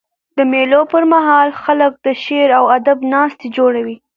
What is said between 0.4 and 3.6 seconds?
مېلو پر مهال خلک د شعر او ادب ناستي